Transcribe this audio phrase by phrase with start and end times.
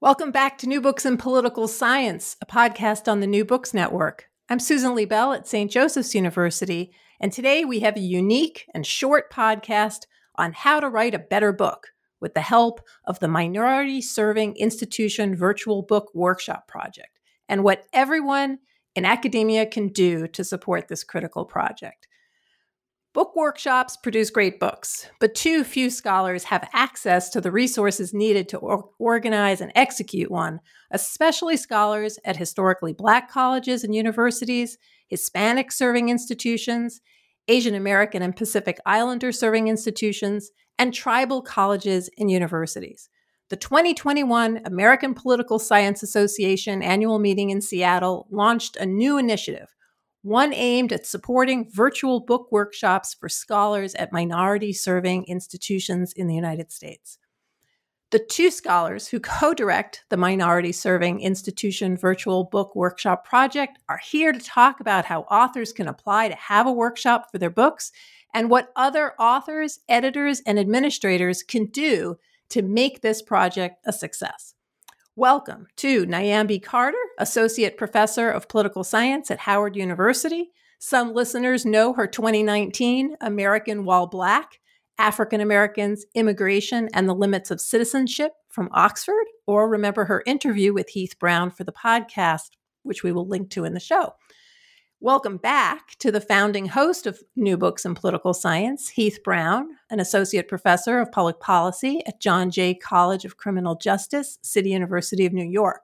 [0.00, 4.30] Welcome back to New Books in Political Science, a podcast on the New Books Network.
[4.48, 5.68] I'm Susan Liebell at St.
[5.68, 11.16] Joseph's University, and today we have a unique and short podcast on how to write
[11.16, 11.88] a better book
[12.20, 18.60] with the help of the Minority Serving Institution Virtual Book Workshop Project and what everyone
[18.94, 22.06] in academia can do to support this critical project.
[23.14, 28.50] Book workshops produce great books, but too few scholars have access to the resources needed
[28.50, 34.76] to or- organize and execute one, especially scholars at historically black colleges and universities,
[35.08, 37.00] Hispanic serving institutions,
[37.48, 43.08] Asian American and Pacific Islander serving institutions, and tribal colleges and universities.
[43.48, 49.68] The 2021 American Political Science Association annual meeting in Seattle launched a new initiative
[50.22, 56.34] one aimed at supporting virtual book workshops for scholars at minority serving institutions in the
[56.34, 57.18] United States.
[58.10, 64.00] The two scholars who co direct the Minority Serving Institution Virtual Book Workshop Project are
[64.02, 67.92] here to talk about how authors can apply to have a workshop for their books
[68.32, 72.16] and what other authors, editors, and administrators can do
[72.48, 74.54] to make this project a success.
[75.18, 80.52] Welcome to Niambi Carter, Associate Professor of Political Science at Howard University.
[80.78, 84.60] Some listeners know her 2019 American While Black
[84.96, 90.90] African Americans, Immigration, and the Limits of Citizenship from Oxford, or remember her interview with
[90.90, 92.50] Heath Brown for the podcast,
[92.84, 94.14] which we will link to in the show.
[95.00, 100.00] Welcome back to the founding host of New Books in Political Science, Heath Brown, an
[100.00, 105.32] associate professor of public policy at John Jay College of Criminal Justice, City University of
[105.32, 105.82] New York.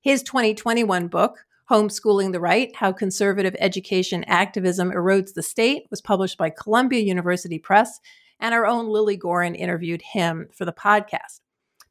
[0.00, 1.38] His 2021 book,
[1.70, 7.60] Homeschooling the Right How Conservative Education Activism Erodes the State, was published by Columbia University
[7.60, 8.00] Press,
[8.40, 11.42] and our own Lily Goren interviewed him for the podcast.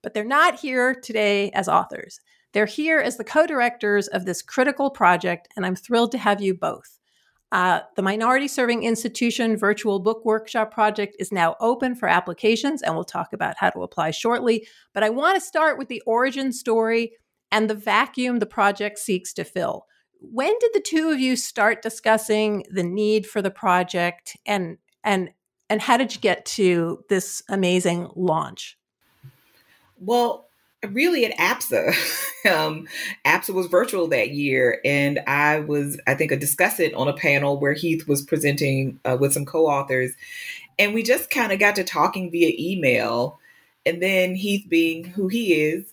[0.04, 2.20] But they're not here today as authors.
[2.54, 6.42] They're here as the co directors of this critical project, and I'm thrilled to have
[6.42, 6.98] you both.
[7.52, 12.94] Uh, the Minority Serving Institution Virtual Book Workshop Project is now open for applications, and
[12.94, 14.68] we'll talk about how to apply shortly.
[14.94, 17.14] But I want to start with the origin story
[17.52, 19.86] and the vacuum the project seeks to fill.
[20.20, 25.30] When did the two of you start discussing the need for the project, and and
[25.70, 28.78] and how did you get to this amazing launch?
[29.98, 30.47] Well,
[30.86, 31.90] really at APSA.
[32.52, 32.88] um,
[33.26, 37.60] APSA was virtual that year, and I was, I think, a discussant on a panel
[37.60, 40.12] where Heath was presenting uh, with some co-authors,
[40.80, 43.40] and we just kind of got to talking via email.
[43.86, 45.86] And then Heath, being who he is,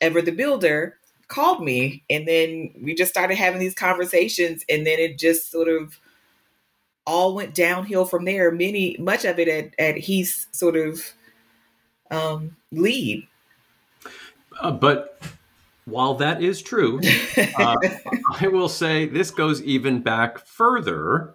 [0.00, 0.96] ever the builder,
[1.28, 5.68] called me, and then we just started having these conversations, and then it just sort
[5.68, 5.98] of
[7.04, 8.50] all went downhill from there.
[8.50, 11.12] Many, much of it at, at Heath's sort of
[12.10, 13.26] um, lead
[14.60, 15.20] uh, but
[15.84, 17.00] while that is true,
[17.58, 17.76] uh,
[18.40, 21.34] I will say this goes even back further,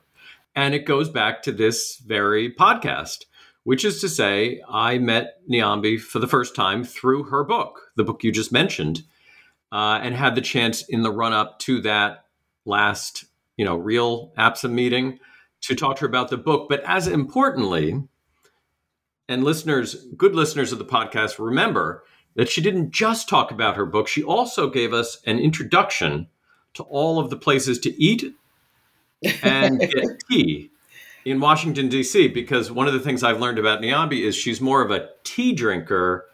[0.55, 3.25] and it goes back to this very podcast,
[3.63, 8.03] which is to say, I met Niambi for the first time through her book, the
[8.03, 9.03] book you just mentioned,
[9.71, 12.25] uh, and had the chance in the run up to that
[12.65, 13.25] last,
[13.57, 15.19] you know, real APSA meeting
[15.61, 16.69] to talk to her about the book.
[16.69, 18.01] But as importantly,
[19.27, 22.03] and listeners, good listeners of the podcast, remember
[22.37, 26.27] that she didn't just talk about her book, she also gave us an introduction
[26.75, 28.23] to all of the places to eat
[29.43, 30.69] and get tea
[31.25, 34.83] in Washington, D.C., because one of the things I've learned about Niambi is she's more
[34.83, 36.25] of a tea drinker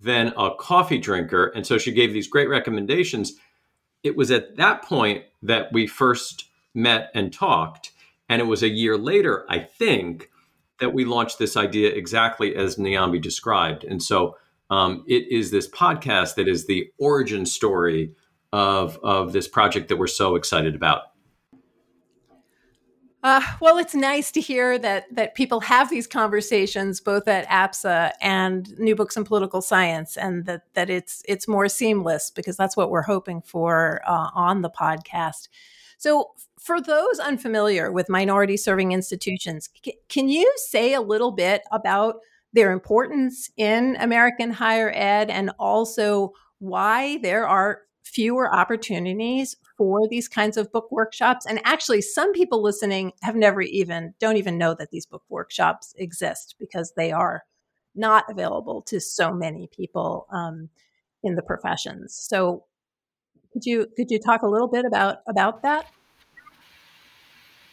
[0.00, 1.48] than a coffee drinker.
[1.54, 3.34] And so she gave these great recommendations.
[4.02, 7.92] It was at that point that we first met and talked.
[8.30, 10.30] And it was a year later, I think,
[10.80, 13.84] that we launched this idea exactly as Niambi described.
[13.84, 14.36] And so
[14.70, 18.12] um, it is this podcast that is the origin story
[18.52, 21.02] of of this project that we're so excited about.
[23.22, 28.12] Uh, well, it's nice to hear that that people have these conversations both at APSA
[28.22, 32.78] and New Books in Political Science, and that that it's it's more seamless because that's
[32.78, 35.48] what we're hoping for uh, on the podcast.
[35.98, 41.60] So, for those unfamiliar with minority serving institutions, c- can you say a little bit
[41.72, 42.20] about
[42.52, 50.28] their importance in American higher ed and also why there are fewer opportunities for these
[50.28, 51.46] kinds of book workshops.
[51.46, 55.94] And actually, some people listening have never even, don't even know that these book workshops
[55.96, 57.44] exist because they are
[57.94, 60.68] not available to so many people um,
[61.22, 62.14] in the professions.
[62.14, 62.64] So,
[63.52, 65.90] could you could you talk a little bit about about that?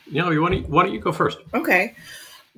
[0.07, 1.37] You know, you want to, why don't you go first?
[1.53, 1.93] Okay.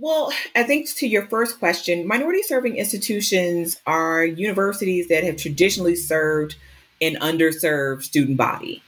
[0.02, 5.98] Well, I think to your first question, minority serving institutions are universities that have traditionally
[5.98, 6.56] served
[7.02, 8.82] an underserved student body.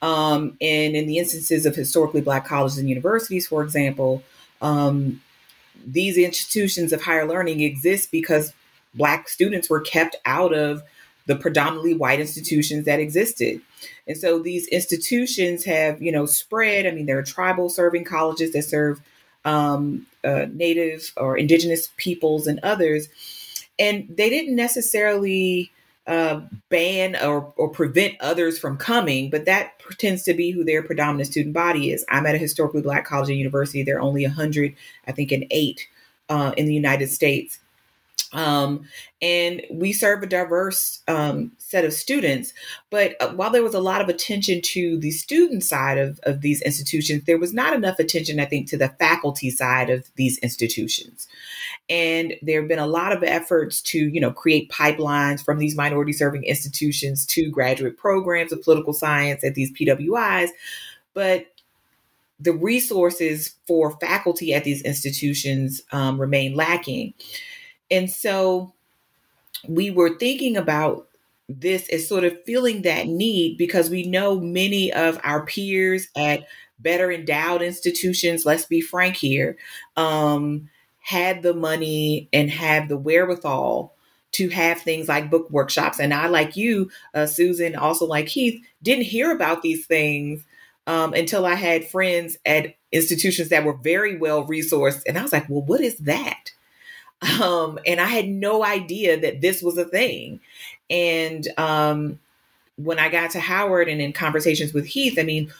[0.00, 4.22] Um, and in the instances of historically black colleges and universities, for example,
[4.62, 5.20] um,
[5.86, 8.54] these institutions of higher learning exist because
[8.94, 10.82] black students were kept out of
[11.26, 13.60] the predominantly white institutions that existed.
[14.08, 16.86] And so these institutions have, you know, spread.
[16.86, 19.02] I mean, there are tribal serving colleges that serve
[19.44, 23.08] um, uh, native or indigenous peoples and others.
[23.78, 25.72] And they didn't necessarily
[26.06, 30.82] uh, ban or, or prevent others from coming, but that tends to be who their
[30.82, 32.04] predominant student body is.
[32.08, 33.82] I'm at a historically black college and university.
[33.82, 34.74] There are only 100,
[35.06, 35.86] I think, in eight
[36.28, 37.60] uh, in the United States.
[38.32, 38.84] Um,
[39.20, 42.54] and we serve a diverse um, set of students.
[42.88, 46.40] But uh, while there was a lot of attention to the student side of, of
[46.40, 50.38] these institutions, there was not enough attention, I think, to the faculty side of these
[50.38, 51.26] institutions.
[51.88, 55.76] And there have been a lot of efforts to, you know, create pipelines from these
[55.76, 60.50] minority serving institutions to graduate programs of political science at these PWIs.
[61.14, 61.46] But
[62.40, 67.12] the resources for faculty at these institutions um, remain lacking.
[67.90, 68.72] And so
[69.68, 71.08] we were thinking about
[71.48, 76.46] this as sort of feeling that need because we know many of our peers at
[76.78, 79.56] better endowed institutions, let's be frank here,
[79.96, 80.68] um,
[81.00, 83.94] had the money and had the wherewithal
[84.32, 85.98] to have things like book workshops.
[85.98, 90.44] And I, like you, uh, Susan, also like Heath, didn't hear about these things
[90.86, 95.02] um, until I had friends at institutions that were very well resourced.
[95.06, 96.52] And I was like, well, what is that?
[97.40, 100.40] Um, and I had no idea that this was a thing.
[100.88, 102.18] And um,
[102.76, 105.52] when I got to Howard and in conversations with Heath, I mean,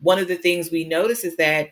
[0.00, 1.70] one of the things we notice is that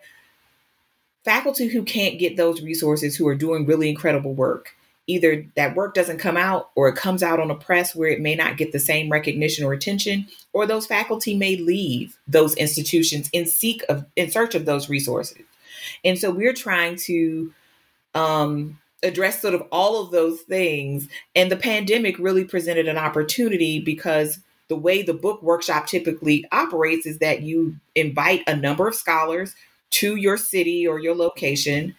[1.24, 4.74] faculty who can't get those resources, who are doing really incredible work,
[5.06, 8.20] either that work doesn't come out or it comes out on a press where it
[8.20, 13.28] may not get the same recognition or attention, or those faculty may leave those institutions
[13.32, 15.42] in seek of in search of those resources.
[16.04, 17.52] And so we're trying to
[18.14, 21.08] um, address sort of all of those things.
[21.34, 24.38] And the pandemic really presented an opportunity because
[24.68, 29.54] the way the book workshop typically operates is that you invite a number of scholars
[29.90, 31.94] to your city or your location.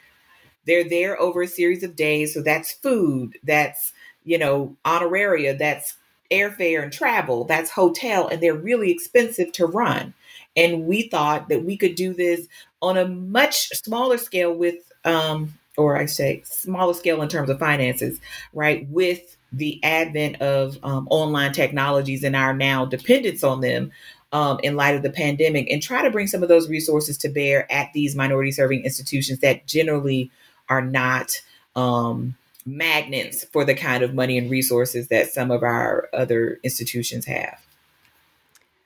[0.66, 2.34] They're there over a series of days.
[2.34, 5.98] So that's food, that's, you know, honoraria, that's
[6.32, 10.14] airfare and travel, that's hotel, and they're really expensive to run.
[10.56, 12.48] And we thought that we could do this
[12.82, 17.60] on a much smaller scale with um, or I say smaller scale in terms of
[17.60, 18.20] finances,
[18.54, 18.88] right?
[18.90, 23.92] With the advent of um, online technologies and our now dependence on them
[24.32, 27.30] um, in light of the pandemic, and try to bring some of those resources to
[27.30, 30.32] bear at these minority serving institutions that generally
[30.70, 31.40] are not
[31.76, 32.36] um,
[32.66, 37.63] magnets for the kind of money and resources that some of our other institutions have.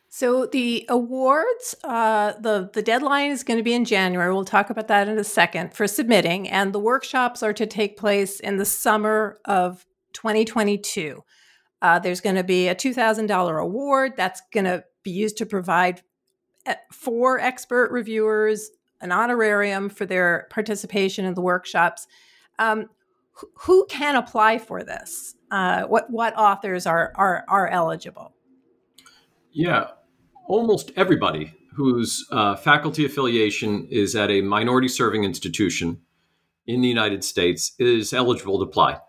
[0.10, 4.34] So the awards, uh, the the deadline is going to be in January.
[4.34, 7.98] We'll talk about that in a second for submitting, and the workshops are to take
[7.98, 11.24] place in the summer of 2022.
[11.82, 16.02] Uh, there's going to be a $2,000 award that's going to be used to provide
[16.66, 22.08] eh, four expert reviewers an honorarium for their participation in the workshops.
[22.58, 22.90] Um,
[23.60, 25.36] who can apply for this?
[25.52, 28.34] Uh, what what authors are are are eligible?
[29.52, 29.92] Yeah,
[30.48, 36.00] almost everybody whose uh, faculty affiliation is at a minority serving institution
[36.66, 39.00] in the United States is eligible to apply.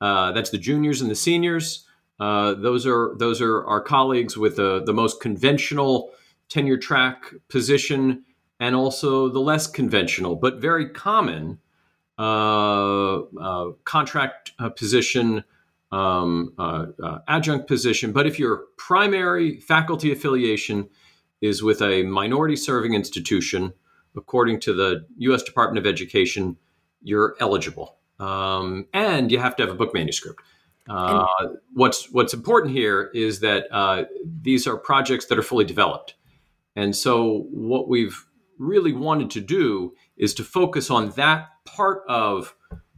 [0.00, 1.86] Uh, that's the juniors and the seniors.
[2.18, 6.10] Uh, those are those are our colleagues with the, the most conventional
[6.48, 8.24] tenure track position
[8.58, 11.58] and also the less conventional but very common
[12.18, 15.44] uh, uh, contract uh, position
[15.92, 18.12] um, uh, uh, adjunct position.
[18.12, 20.88] But if your primary faculty affiliation
[21.40, 23.72] is with a minority serving institution,
[24.16, 25.42] according to the U.S.
[25.42, 26.56] Department of Education,
[27.02, 30.42] you're eligible, um, and you have to have a book manuscript.
[30.88, 31.26] Uh,
[31.74, 34.04] what's what's important here is that uh,
[34.42, 36.14] these are projects that are fully developed,
[36.76, 38.26] and so what we've
[38.58, 42.54] really wanted to do is to focus on that part of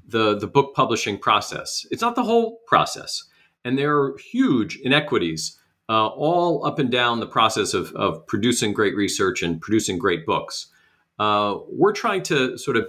[0.09, 1.87] the the book publishing process.
[1.91, 3.25] It's not the whole process,
[3.65, 8.73] and there are huge inequities uh, all up and down the process of of producing
[8.73, 10.69] great research and producing great books.
[11.19, 12.87] Uh, we're trying to sort of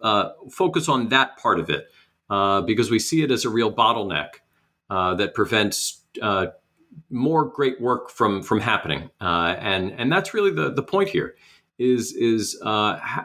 [0.00, 1.86] uh, focus on that part of it
[2.30, 4.28] uh, because we see it as a real bottleneck
[4.90, 6.46] uh, that prevents uh,
[7.10, 11.34] more great work from from happening, and and that's really the the point here.
[11.78, 12.60] Is is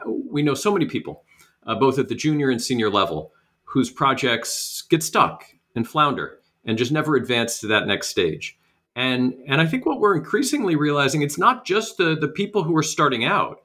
[0.06, 1.24] we know so many people
[1.68, 3.32] uh, both at the junior and senior level,
[3.66, 5.46] whose projects get stuck
[5.76, 8.58] and flounder and just never advance to that next stage.
[8.96, 12.76] And and I think what we're increasingly realizing it's not just the the people who
[12.76, 13.62] are starting out.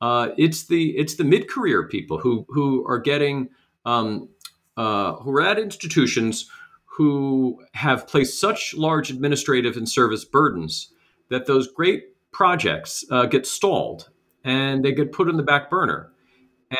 [0.00, 3.48] Uh, it's the it's the mid career people who who are getting
[3.86, 4.28] um,
[4.76, 6.50] uh, who are at institutions
[6.84, 10.92] who have placed such large administrative and service burdens
[11.28, 14.10] that those great projects uh, get stalled
[14.44, 16.12] and they get put in the back burner.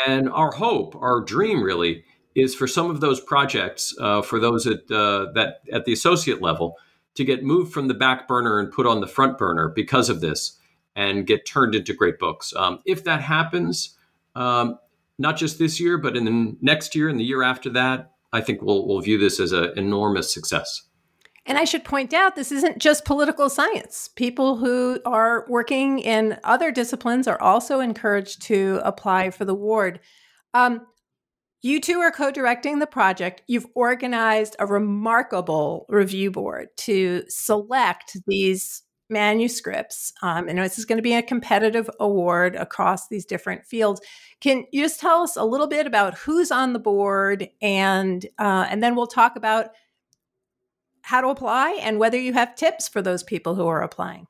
[0.06, 4.66] And our hope, our dream, really, is for some of those projects, uh, for those
[4.66, 6.76] at uh, that at the associate level,
[7.14, 10.20] to get moved from the back burner and put on the front burner because of
[10.20, 10.58] this,
[10.96, 12.52] and get turned into great books.
[12.56, 13.96] Um, if that happens,
[14.34, 14.78] um,
[15.18, 18.40] not just this year, but in the next year and the year after that, I
[18.40, 20.82] think we'll we'll view this as an enormous success.
[21.46, 24.08] And I should point out this isn't just political science.
[24.16, 30.00] People who are working in other disciplines are also encouraged to apply for the award.
[30.54, 30.86] Um,
[31.62, 33.42] you two are co directing the project.
[33.46, 40.12] You've organized a remarkable review board to select these manuscripts.
[40.22, 44.00] Um, and this is going to be a competitive award across these different fields.
[44.40, 48.66] Can you just tell us a little bit about who's on the board, and uh,
[48.68, 49.70] and then we'll talk about
[51.04, 54.26] how to apply and whether you have tips for those people who are applying.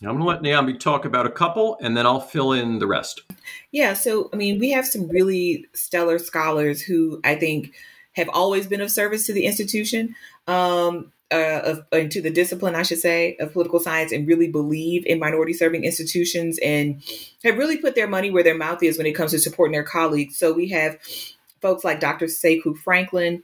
[0.00, 2.86] I'm going to let Naomi talk about a couple and then I'll fill in the
[2.86, 3.22] rest.
[3.72, 3.94] Yeah.
[3.94, 7.74] So, I mean, we have some really stellar scholars who I think
[8.12, 10.14] have always been of service to the institution,
[10.46, 14.48] um, uh, of, uh, to the discipline, I should say, of political science and really
[14.48, 17.02] believe in minority serving institutions and
[17.42, 19.82] have really put their money where their mouth is when it comes to supporting their
[19.82, 20.36] colleagues.
[20.36, 20.96] So, we have
[21.60, 22.26] folks like Dr.
[22.26, 23.42] Sekou Franklin,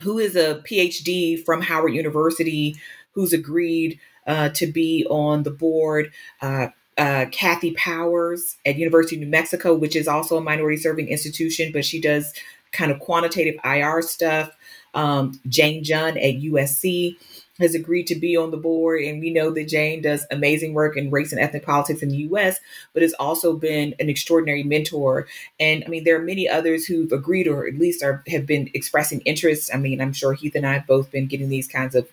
[0.00, 2.76] who is a PhD from Howard University,
[3.12, 6.12] who's agreed uh, to be on the board.
[6.40, 11.08] Uh, uh, Kathy Powers at University of New Mexico, which is also a minority serving
[11.08, 12.32] institution, but she does
[12.72, 14.50] kind of quantitative IR stuff.
[14.94, 17.16] Um, Jane Junn at USC
[17.58, 19.02] has agreed to be on the board.
[19.02, 22.18] And we know that Jane does amazing work in race and ethnic politics in the
[22.18, 22.58] US,
[22.92, 25.26] but has also been an extraordinary mentor.
[25.58, 28.70] And I mean, there are many others who've agreed or at least are have been
[28.74, 29.70] expressing interest.
[29.72, 32.08] I mean, I'm sure Heath and I have both been getting these kinds of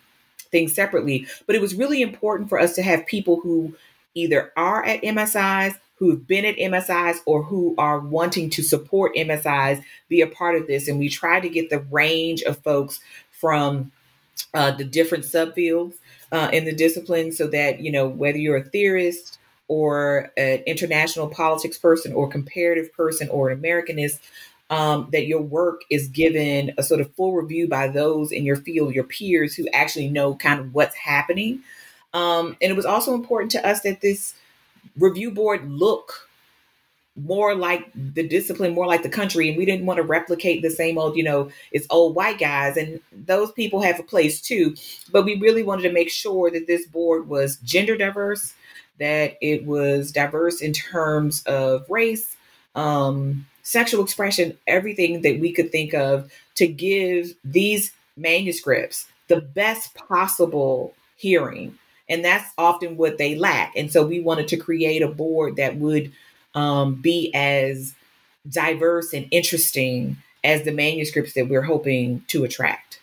[0.51, 3.75] things separately, but it was really important for us to have people who
[4.13, 9.81] either are at MSIs who've been at MSIs or who are wanting to support MSIs
[10.09, 10.88] be a part of this.
[10.88, 13.00] And we try to get the range of folks
[13.31, 13.91] from
[14.53, 15.95] uh, the different subfields
[16.31, 21.27] uh, in the discipline so that, you know, whether you're a theorist or an international
[21.27, 24.19] politics person or comparative person or an Americanist,
[24.69, 28.55] um, that your work is given a sort of full review by those in your
[28.55, 31.61] field, your peers who actually know kind of what's happening.
[32.13, 34.33] Um, and it was also important to us that this
[34.97, 36.27] review board look
[37.15, 39.48] more like the discipline, more like the country.
[39.48, 42.75] And we didn't want to replicate the same old, you know, it's old white guys.
[42.75, 44.75] And those people have a place too.
[45.12, 48.53] But we really wanted to make sure that this board was gender diverse,
[49.00, 52.36] that it was diverse in terms of race,
[52.75, 59.93] um, sexual expression, everything that we could think of to give these manuscripts the best
[59.96, 61.77] possible hearing.
[62.10, 63.74] And that's often what they lack.
[63.75, 66.12] And so we wanted to create a board that would
[66.53, 67.93] um, be as
[68.50, 73.00] diverse and interesting as the manuscripts that we're hoping to attract.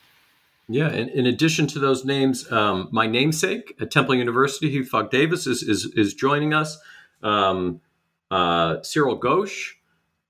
[0.69, 5.11] Yeah, and in addition to those names, um, my namesake at Temple University, Heath Fogg
[5.11, 6.79] Davis, is, is, is joining us.
[7.23, 7.81] Um,
[8.31, 9.75] uh, Cyril Gauche,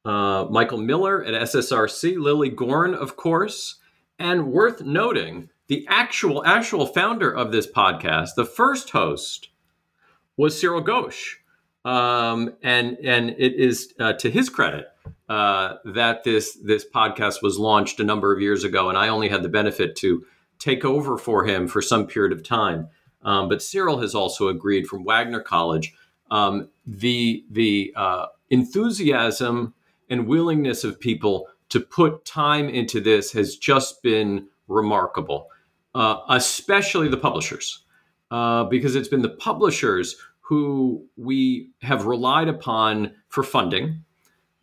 [0.04, 3.76] uh, Michael Miller at SSRC, Lily Goren, of course,
[4.18, 9.50] and worth noting, the actual actual founder of this podcast, the first host,
[10.36, 11.39] was Cyril Gauche.
[11.84, 14.88] Um, and and it is uh, to his credit
[15.28, 19.28] uh, that this this podcast was launched a number of years ago, and I only
[19.28, 20.26] had the benefit to
[20.58, 22.88] take over for him for some period of time.
[23.22, 25.94] Um, but Cyril has also agreed from Wagner College.
[26.30, 29.74] Um, the the uh, enthusiasm
[30.08, 35.48] and willingness of people to put time into this has just been remarkable,
[35.94, 37.84] uh, especially the publishers,
[38.30, 40.16] uh, because it's been the publishers
[40.50, 44.02] who we have relied upon for funding.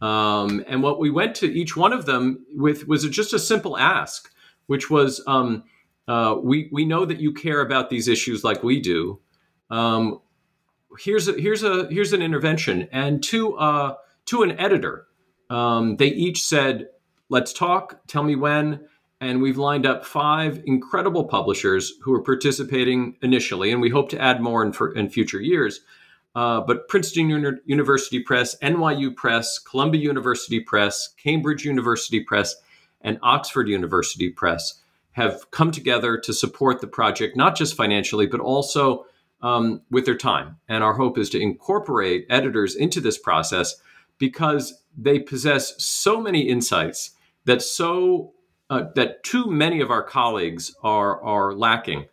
[0.02, 3.78] Um, and what we went to each one of them with was just a simple
[3.78, 4.30] ask,
[4.66, 5.64] which was, um,
[6.10, 9.20] uh, we we know that you care about these issues like we do.
[9.70, 10.20] Um,
[11.00, 15.08] here's a, here's a here's an intervention, and to uh, to an editor,
[15.50, 16.90] um, they each said,
[17.30, 18.02] "Let's talk.
[18.08, 18.90] Tell me when."
[19.20, 24.22] And we've lined up five incredible publishers who are participating initially, and we hope to
[24.22, 25.82] add more in, for, in future years.
[26.36, 32.56] Uh, but Princeton Uni- University Press, NYU Press, Columbia University Press, Cambridge University Press,
[33.02, 34.82] and Oxford University Press
[35.14, 39.06] have come together to support the project, not just financially, but also
[39.42, 40.58] um, with their time.
[40.68, 43.76] And our hope is to incorporate editors into this process
[44.20, 47.12] because they possess so many insights
[47.46, 48.34] that so
[48.70, 52.06] uh, that too many of our colleagues are are lacking.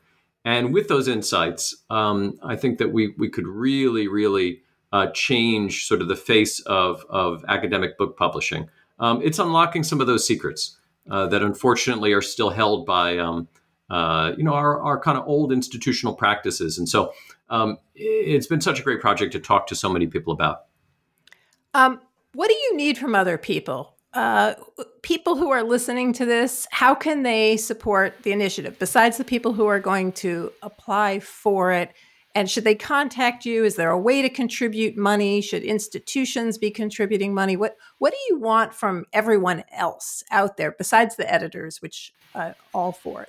[0.44, 5.86] And with those insights, um, I think that we we could really, really uh, change
[5.86, 8.68] sort of the face of of academic book publishing.
[8.98, 10.76] Um, it's unlocking some of those secrets
[11.10, 13.48] uh, that unfortunately are still held by um,
[13.90, 16.78] uh, you know our, our kind of old institutional practices.
[16.78, 17.12] And so
[17.50, 20.66] um, it's been such a great project to talk to so many people about.
[21.72, 22.00] Um,
[22.34, 23.93] what do you need from other people?
[24.14, 24.54] Uh,
[25.02, 29.52] people who are listening to this, how can they support the initiative besides the people
[29.52, 31.92] who are going to apply for it?
[32.36, 33.64] And should they contact you?
[33.64, 35.40] Is there a way to contribute money?
[35.40, 37.56] Should institutions be contributing money?
[37.56, 42.52] What What do you want from everyone else out there besides the editors, which uh,
[42.72, 43.28] all for it?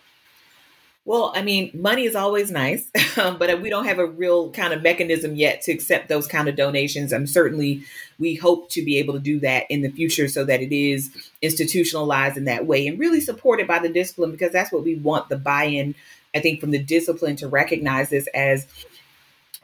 [1.07, 4.73] Well, I mean, money is always nice, um, but we don't have a real kind
[4.73, 7.13] of mechanism yet to accept those kind of donations.
[7.13, 7.83] And certainly,
[8.17, 11.11] we hope to be able to do that in the future so that it is
[11.43, 15.29] institutionalized in that way and really supported by the discipline because that's what we want
[15.29, 15.93] the buy in,
[16.33, 18.65] I think, from the discipline to recognize this as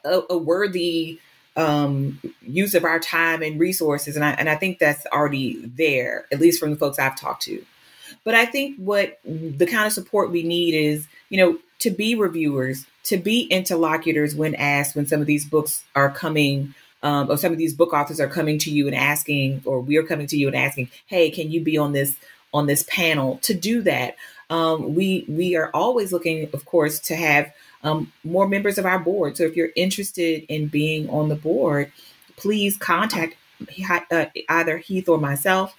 [0.05, 1.19] a, a worthy
[1.55, 4.15] um, use of our time and resources.
[4.15, 7.43] And I, and I think that's already there, at least from the folks I've talked
[7.43, 7.65] to.
[8.23, 12.13] But I think what the kind of support we need is you know, to be
[12.13, 17.37] reviewers, to be interlocutors when asked when some of these books are coming, um, or
[17.37, 20.37] some of these book authors are coming to you and asking, or we're coming to
[20.37, 22.17] you and asking, hey, can you be on this
[22.53, 23.39] on this panel?
[23.43, 24.17] To do that,
[24.49, 28.99] um, we we are always looking, of course, to have um, more members of our
[28.99, 29.37] board.
[29.37, 31.93] So if you're interested in being on the board,
[32.35, 33.37] please contact
[34.11, 35.73] uh, either Heath or myself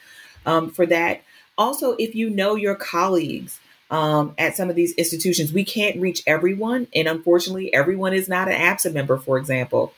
[0.47, 1.23] um, for that.
[1.59, 3.61] Also, if you know your colleagues
[3.93, 5.53] um, at some of these institutions.
[5.53, 6.89] We can't reach everyone.
[6.95, 9.93] And unfortunately, everyone is not an APSA member, for example.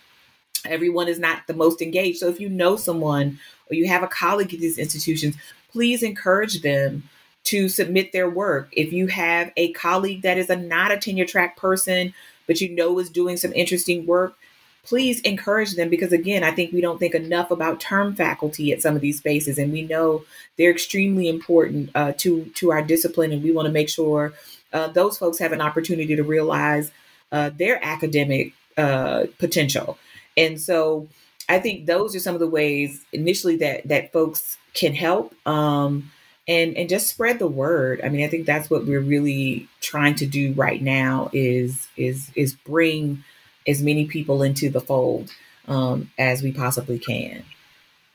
[0.66, 2.18] Everyone is not the most engaged.
[2.18, 3.38] So if you know someone
[3.70, 5.36] or you have a colleague at these institutions,
[5.70, 7.04] please encourage them
[7.44, 8.68] to submit their work.
[8.72, 12.14] If you have a colleague that is a not a tenure track person,
[12.48, 14.36] but you know is doing some interesting work,
[14.84, 18.82] please encourage them because again i think we don't think enough about term faculty at
[18.82, 19.58] some of these spaces.
[19.58, 20.24] And we know
[20.56, 23.32] they're extremely important uh, to to our discipline.
[23.32, 24.32] And we want to make sure
[24.72, 26.90] uh, those folks have an opportunity to realize
[27.32, 29.98] uh, their academic uh, potential.
[30.36, 31.08] And so
[31.48, 36.10] i think those are some of the ways initially that that folks can help um,
[36.48, 38.00] and and just spread the word.
[38.02, 42.30] I mean i think that's what we're really trying to do right now is is
[42.34, 43.24] is bring
[43.66, 45.30] as many people into the fold
[45.68, 47.44] um, as we possibly can.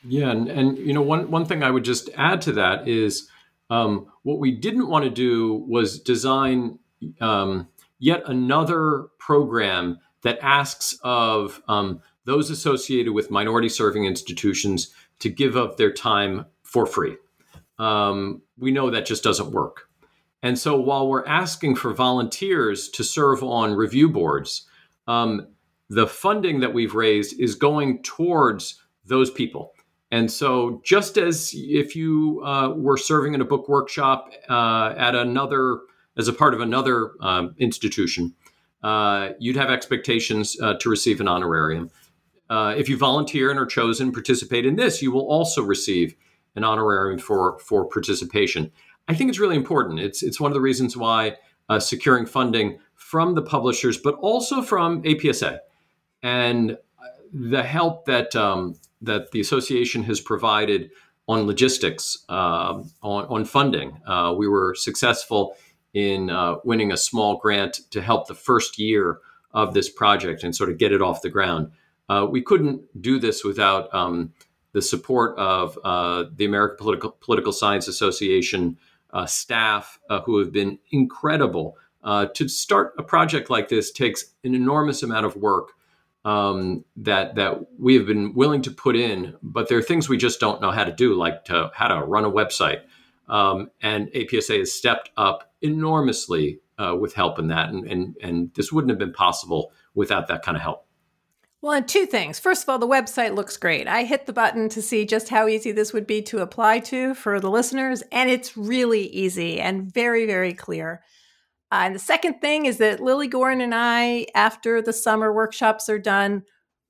[0.04, 3.28] Yeah, and, and you know one one thing I would just add to that is
[3.68, 6.78] um, what we didn't want to do was design
[7.20, 15.28] um, yet another program that asks of um, those associated with minority serving institutions to
[15.28, 17.16] give up their time for free.
[17.78, 19.88] Um, we know that just doesn't work.
[20.42, 24.66] And so while we're asking for volunteers to serve on review boards,
[25.10, 25.48] um,
[25.88, 29.72] the funding that we've raised is going towards those people.
[30.12, 35.14] And so, just as if you uh, were serving in a book workshop uh, at
[35.14, 35.80] another,
[36.16, 38.34] as a part of another um, institution,
[38.82, 41.90] uh, you'd have expectations uh, to receive an honorarium.
[42.48, 46.14] Uh, if you volunteer and are chosen, to participate in this, you will also receive
[46.56, 48.70] an honorarium for for participation.
[49.08, 50.00] I think it's really important.
[50.00, 51.36] It's it's one of the reasons why
[51.70, 55.60] uh, securing funding from the publishers, but also from APSA.
[56.22, 56.76] And
[57.32, 60.90] the help that um, that the association has provided
[61.26, 63.96] on logistics, uh, on, on, funding.
[64.04, 65.56] Uh, we were successful
[65.94, 69.20] in uh, winning a small grant to help the first year
[69.52, 71.70] of this project and sort of get it off the ground.
[72.08, 74.32] Uh, we couldn't do this without um,
[74.72, 78.76] the support of uh, the American Political, Political Science Association
[79.12, 84.54] uh, staff, who have been incredible uh, to start a project like this takes an
[84.54, 85.72] enormous amount of work.
[86.24, 90.16] um, that that we have been willing to put in, but there are things we
[90.16, 92.82] just don't know how to do, like to, how to run a website.
[93.28, 98.52] Um, and APSA has stepped up enormously uh, with help in that, and, and and
[98.54, 100.86] this wouldn't have been possible without that kind of help.
[101.62, 102.38] Well, and two things.
[102.38, 103.86] First of all, the website looks great.
[103.86, 107.12] I hit the button to see just how easy this would be to apply to
[107.14, 111.02] for the listeners, and it's really easy and very, very clear.
[111.70, 115.90] Uh, and the second thing is that Lily Goren and I, after the summer workshops
[115.90, 116.44] are done,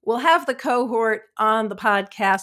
[0.04, 2.42] will have the cohort on the podcast.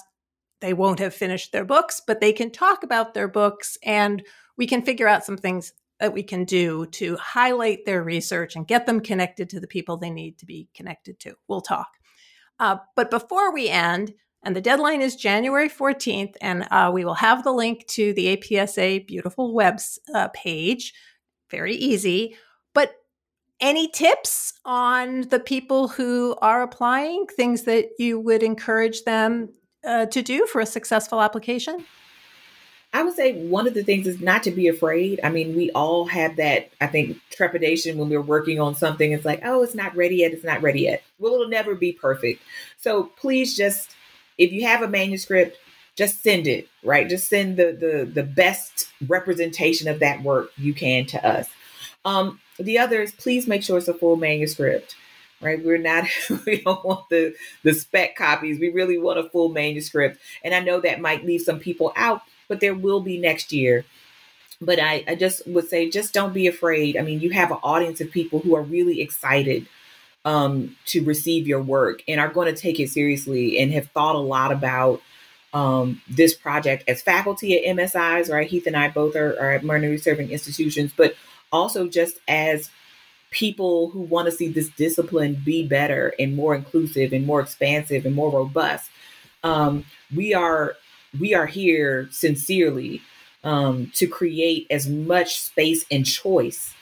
[0.59, 4.21] They won't have finished their books, but they can talk about their books and
[4.57, 8.67] we can figure out some things that we can do to highlight their research and
[8.67, 11.33] get them connected to the people they need to be connected to.
[11.47, 11.96] We'll talk.
[12.59, 17.15] Uh, but before we end, and the deadline is January 14th, and uh, we will
[17.15, 20.93] have the link to the APSA Beautiful Webs uh, page.
[21.49, 22.37] Very easy.
[22.73, 22.93] But
[23.59, 29.49] any tips on the people who are applying, things that you would encourage them
[29.85, 31.83] uh, to do for a successful application?
[32.93, 35.19] I would say one of the things is not to be afraid.
[35.23, 39.11] I mean, we all have that, I think, trepidation when we're working on something.
[39.11, 40.31] It's like, oh, it's not ready yet.
[40.31, 41.03] It's not ready yet.
[41.19, 42.41] Well, it'll never be perfect.
[42.77, 43.91] So please just,
[44.37, 45.57] if you have a manuscript,
[45.95, 47.09] just send it, right?
[47.09, 51.49] Just send the the the best representation of that work you can to us.
[52.05, 54.95] Um, the others, please make sure it's a full manuscript
[55.39, 56.05] right we're not
[56.45, 60.59] we don't want the the spec copies we really want a full manuscript and i
[60.59, 63.85] know that might leave some people out but there will be next year.
[64.59, 66.97] But I, I just would say, just don't be afraid.
[66.97, 69.67] I mean, you have an audience of people who are really excited
[70.25, 74.15] um, to receive your work and are going to take it seriously and have thought
[74.15, 75.01] a lot about
[75.53, 78.47] um, this project as faculty at MSIs, right?
[78.47, 81.15] Heath and I both are, are at minority serving institutions, but
[81.51, 82.69] also just as
[83.31, 88.05] people who want to see this discipline be better and more inclusive and more expansive
[88.05, 88.89] and more robust.
[89.43, 90.75] Um, we are
[91.19, 93.01] we are here sincerely
[93.43, 96.73] um, to create as much space and choice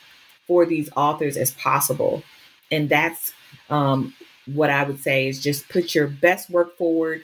[0.47, 2.23] for these authors as possible.
[2.71, 3.33] And that's
[3.69, 4.13] um,
[4.45, 7.23] what I would say is just put your best work forward,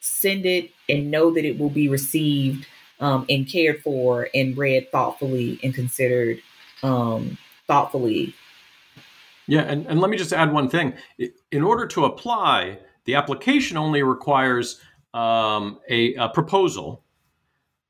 [0.00, 2.66] send it, and know that it will be received
[3.00, 6.40] um, and cared for and read thoughtfully and considered
[6.82, 8.34] um, thoughtfully.
[9.48, 10.94] Yeah, and, and let me just add one thing.
[11.50, 14.80] In order to apply, the application only requires
[15.14, 17.04] um, a, a, proposal,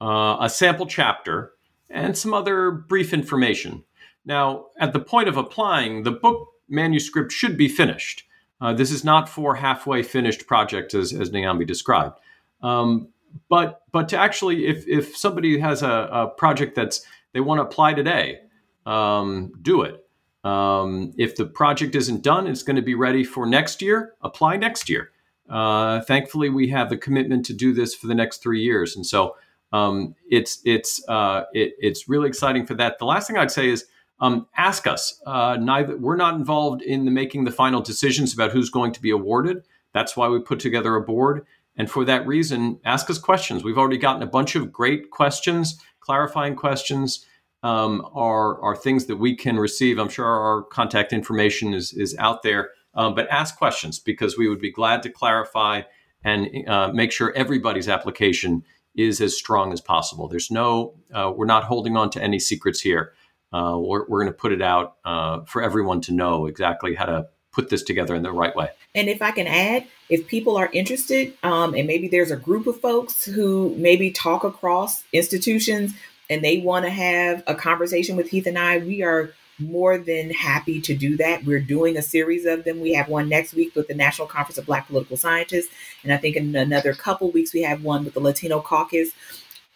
[0.01, 1.53] uh, a sample chapter,
[1.91, 3.85] and some other brief information.
[4.25, 8.25] Now, at the point of applying, the book manuscript should be finished.
[8.61, 12.19] Uh, this is not for halfway finished projects, as, as Niambi described.
[12.63, 13.09] Um,
[13.49, 17.63] but but to actually, if if somebody has a, a project that's they want to
[17.63, 18.41] apply today,
[18.87, 20.07] um, do it.
[20.45, 24.15] Um, if the project isn't done, it's going to be ready for next year.
[24.21, 25.12] Apply next year.
[25.49, 29.05] Uh, thankfully, we have the commitment to do this for the next three years, and
[29.07, 29.37] so
[29.73, 32.99] um, it's it's uh, it, it's really exciting for that.
[32.99, 33.87] The last thing I'd say is
[34.21, 35.21] um, ask us.
[35.27, 39.03] Uh, neither we're not involved in the making the final decisions about who's going to
[39.03, 39.65] be awarded.
[39.93, 43.65] That's why we put together a board, and for that reason, ask us questions.
[43.65, 47.27] We've already gotten a bunch of great questions, clarifying questions.
[47.65, 49.99] Um, are are things that we can receive.
[49.99, 54.49] I'm sure our contact information is is out there um, but ask questions because we
[54.49, 55.83] would be glad to clarify
[56.25, 60.29] and uh, make sure everybody's application is as strong as possible.
[60.29, 63.15] There's no, uh, we're not holding on to any secrets here.
[63.53, 67.07] Uh, we're, we're going to put it out uh, for everyone to know exactly how
[67.07, 68.69] to put this together in the right way.
[68.95, 72.67] And if I can add, if people are interested, um, and maybe there's a group
[72.67, 75.93] of folks who maybe talk across institutions
[76.31, 80.31] and they want to have a conversation with Heath and I, we are more than
[80.31, 81.45] happy to do that.
[81.45, 82.81] We're doing a series of them.
[82.81, 85.69] We have one next week with the National Conference of Black Political Scientists.
[86.03, 89.11] And I think in another couple weeks, we have one with the Latino Caucus.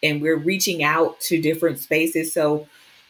[0.03, 2.33] And we're reaching out to different spaces.
[2.33, 2.67] So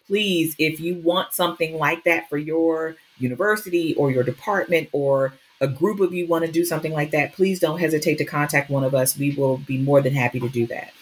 [0.08, 5.68] please, if you want something like that for your university or your department or a
[5.68, 8.84] group of you want to do something like that, please don't hesitate to contact one
[8.84, 9.18] of us.
[9.18, 10.94] We will be more than happy to do that.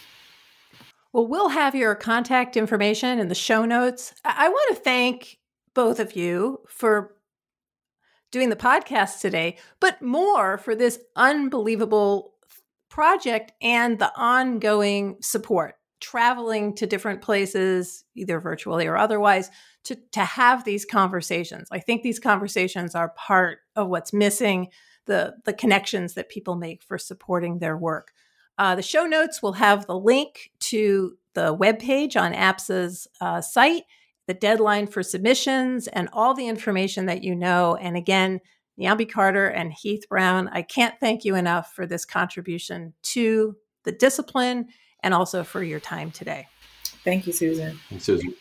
[1.11, 4.13] Well, we'll have your contact information in the show notes.
[4.25, 5.37] I, want to thank
[5.75, 7.15] both of you for
[8.31, 12.33] doing the podcast today, but more for this unbelievable
[12.89, 19.51] project and the ongoing support, traveling to different places, either virtually or otherwise,
[19.83, 21.67] to, to have these conversations.
[21.71, 24.69] I think these conversations are part of what's missing,
[25.05, 28.11] the, the connections that people make for supporting their work.
[28.57, 33.83] Uh, the show notes will have the link to the webpage on APSA's uh, site
[34.27, 37.75] the deadline for submissions, and all the information that you know.
[37.75, 38.39] And again,
[38.79, 43.91] Niambi Carter and Heath Brown, I can't thank you enough for this contribution to the
[43.91, 44.67] discipline
[45.03, 46.47] and also for your time today.
[47.03, 47.79] Thank you, Susan.
[47.91, 48.33] And Susan.